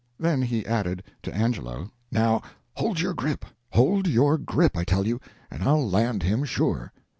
Then 0.19 0.41
he 0.41 0.65
added 0.65 1.03
to 1.21 1.31
Angelo, 1.31 1.91
"Now 2.11 2.41
hold 2.73 2.99
your 2.99 3.13
grip, 3.13 3.45
hold 3.69 4.07
your 4.07 4.35
grip, 4.39 4.75
I 4.75 4.83
tell 4.83 5.05
you, 5.05 5.19
and 5.51 5.61
I'll 5.61 5.87
land 5.87 6.23
him 6.23 6.43
sure!" 6.43 6.91